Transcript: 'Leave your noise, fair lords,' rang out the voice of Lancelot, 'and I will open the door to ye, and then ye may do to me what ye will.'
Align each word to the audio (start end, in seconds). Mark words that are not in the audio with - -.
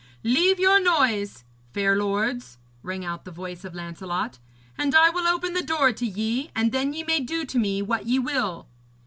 'Leave 0.23 0.59
your 0.59 0.79
noise, 0.81 1.43
fair 1.73 1.95
lords,' 1.95 2.57
rang 2.81 3.05
out 3.05 3.23
the 3.23 3.29
voice 3.29 3.63
of 3.63 3.75
Lancelot, 3.75 4.39
'and 4.75 4.95
I 4.95 5.11
will 5.11 5.27
open 5.27 5.53
the 5.53 5.61
door 5.61 5.93
to 5.93 6.05
ye, 6.07 6.49
and 6.55 6.71
then 6.71 6.91
ye 6.93 7.03
may 7.03 7.19
do 7.19 7.45
to 7.45 7.59
me 7.59 7.83
what 7.83 8.07
ye 8.07 8.17
will.' 8.17 8.67